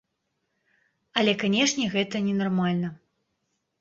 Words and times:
Але 1.21 1.33
канешне 1.45 1.85
гэта 1.97 2.15
ненармальна. 2.31 2.87